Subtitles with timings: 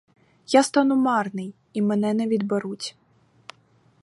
[0.47, 2.95] Я стану марний, і мене не відберуть.